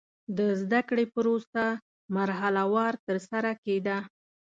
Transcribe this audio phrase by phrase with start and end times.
[0.37, 1.65] د زده کړې پروسه
[2.17, 3.97] مرحله وار ترسره کېده.